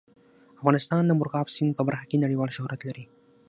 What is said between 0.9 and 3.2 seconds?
د مورغاب سیند په برخه کې نړیوال شهرت لري.